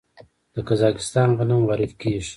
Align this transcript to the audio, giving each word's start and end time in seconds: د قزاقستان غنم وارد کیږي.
د 0.53 0.55
قزاقستان 0.67 1.29
غنم 1.37 1.61
وارد 1.65 1.91
کیږي. 2.01 2.29